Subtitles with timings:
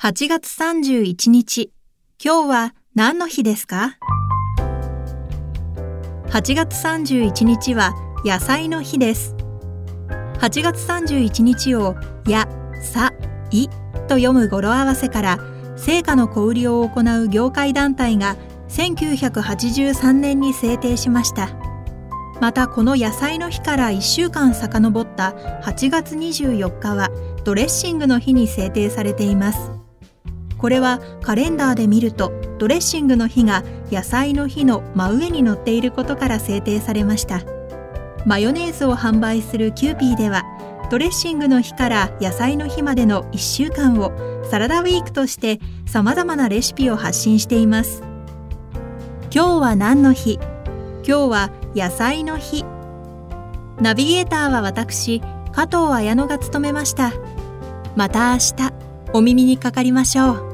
[0.00, 1.72] 8月31日、
[2.24, 3.98] 今日は何の日ですか
[6.28, 7.94] ?8 月31日は
[8.24, 9.34] 野菜の日です。
[10.34, 11.96] 8月31日を
[12.28, 12.46] や、
[12.80, 13.12] さ、
[13.50, 13.68] い
[14.06, 15.40] と読む語呂合わせから
[15.76, 18.36] 成果の小売りを行う業界団体が
[18.68, 21.48] 1983年に制定しました。
[22.40, 25.30] またこの野菜の日から1週間遡った
[25.64, 27.10] 8月24日は
[27.42, 29.77] ドレッシングの日に制定されています。
[30.58, 37.42] これはカレンダーで見るとドレッシングの日が野菜の日の真上に載っていることから制定されました。
[38.26, 40.42] マヨネーズを販売するキューピーでは
[40.90, 44.12] ドレッシングの日から野菜の日までの1週間を
[44.50, 48.02] サラダウィークとして様々なレシピを発信しています。
[49.32, 50.40] 今日は何の日？
[51.06, 52.64] 今日は野菜の日。
[53.80, 55.20] ナビゲーターは私
[55.52, 57.12] 加藤綾乃が務めました。
[57.94, 58.72] また明日
[59.12, 60.47] お耳にかかりましょう。